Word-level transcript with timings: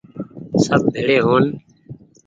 سب 0.65 0.81
ڀيڙي 0.93 1.17
هون۔ 1.25 1.43